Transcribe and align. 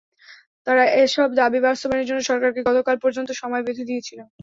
তারা 0.67 0.83
এসব 1.03 1.29
দাবি 1.39 1.59
বাস্তবায়নের 1.65 2.07
জন্য 2.09 2.21
সরকারকে 2.29 2.61
গতকাল 2.69 2.95
পর্যন্ত 3.03 3.29
সময় 3.41 3.63
বেঁধে 3.67 3.87
দিয়েছিল। 3.89 4.19